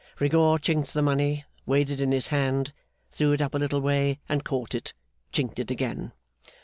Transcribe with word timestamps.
Rigaud 0.17 0.57
chinked 0.63 0.93
the 0.95 1.03
money, 1.03 1.45
weighed 1.67 1.91
it 1.91 1.99
in 2.01 2.11
his 2.11 2.29
hand, 2.29 2.73
threw 3.11 3.33
it 3.33 3.39
up 3.41 3.53
a 3.53 3.59
little 3.59 3.81
way 3.81 4.17
and 4.27 4.43
caught 4.43 4.73
it, 4.73 4.95
chinked 5.31 5.59
it 5.59 5.69
again. 5.69 6.11